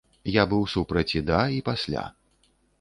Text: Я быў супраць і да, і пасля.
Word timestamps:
Я 0.35 0.45
быў 0.53 0.63
супраць 0.75 1.05
і 1.19 1.23
да, 1.29 1.43
і 1.61 1.63
пасля. 1.71 2.09